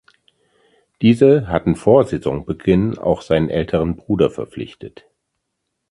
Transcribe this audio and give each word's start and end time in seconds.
Diese 1.03 1.47
hatten 1.47 1.75
vor 1.75 2.05
Saisonbeginn 2.05 2.97
auch 2.97 3.21
seinen 3.21 3.49
älteren 3.51 3.97
Bruder 3.97 4.31
verpflichtet. 4.31 5.05